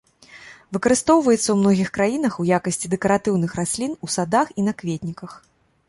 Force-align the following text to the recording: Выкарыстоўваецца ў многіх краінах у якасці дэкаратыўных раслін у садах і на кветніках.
Выкарыстоўваецца 0.77 1.43
ў 1.51 1.57
многіх 1.61 1.89
краінах 1.99 2.33
у 2.45 2.47
якасці 2.57 2.91
дэкаратыўных 2.97 3.51
раслін 3.61 3.91
у 4.09 4.15
садах 4.19 4.47
і 4.61 4.71
на 4.71 4.79
кветніках. 4.83 5.41